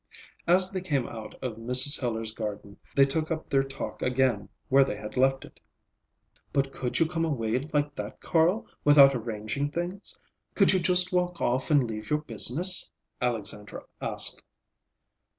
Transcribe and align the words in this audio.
As 0.47 0.71
they 0.71 0.81
came 0.81 1.07
out 1.07 1.35
of 1.43 1.57
Mrs. 1.57 1.99
Hiller's 1.99 2.33
garden 2.33 2.79
they 2.95 3.05
took 3.05 3.29
up 3.29 3.47
their 3.51 3.61
talk 3.63 4.01
again 4.01 4.49
where 4.67 4.83
they 4.83 4.95
had 4.97 5.15
left 5.15 5.45
it. 5.45 5.59
"But 6.51 6.73
could 6.73 6.97
you 6.99 7.05
come 7.05 7.23
away 7.23 7.69
like 7.71 7.93
that, 7.97 8.19
Carl, 8.19 8.65
without 8.83 9.13
arranging 9.13 9.69
things? 9.69 10.17
Could 10.55 10.73
you 10.73 10.79
just 10.79 11.11
walk 11.13 11.39
off 11.39 11.69
and 11.69 11.83
leave 11.85 12.09
your 12.09 12.21
business?" 12.21 12.89
Alexandra 13.21 13.83
asked. 14.01 14.41